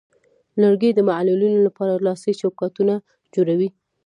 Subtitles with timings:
[0.61, 2.93] لرګی د معلولینو لپاره لاسي چوکاټونه
[3.35, 3.69] جوړوي.